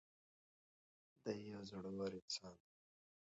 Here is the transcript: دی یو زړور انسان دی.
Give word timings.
دی 1.23 1.35
یو 1.51 1.61
زړور 1.69 2.11
انسان 2.21 2.55
دی. 2.63 2.73